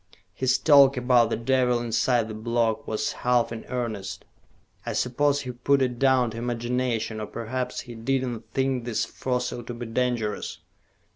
[0.33, 4.25] His talk about the devil inside the block was half in earnest.
[4.83, 9.05] I suppose he put it down to imagination, or perhaps he did not think this
[9.05, 10.57] fossil to be dangerous."